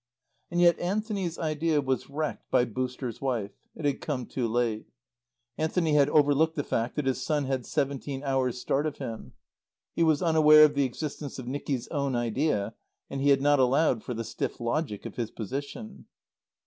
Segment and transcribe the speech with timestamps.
[0.49, 3.51] And yet Anthony's idea was wrecked by "Booster's" wife.
[3.75, 4.87] It had come too late.
[5.59, 9.33] Anthony had overlooked the fact that his son had seventeen hours' start of him.
[9.95, 12.73] He was unaware of the existence of Nicky's own idea;
[13.11, 16.07] and he had not allowed for the stiff logic of his position.